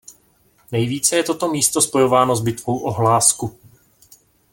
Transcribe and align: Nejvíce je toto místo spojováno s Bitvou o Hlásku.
Nejvíce 0.71 1.15
je 1.15 1.23
toto 1.23 1.49
místo 1.51 1.81
spojováno 1.81 2.35
s 2.35 2.41
Bitvou 2.41 2.77
o 2.77 2.91
Hlásku. 2.91 3.57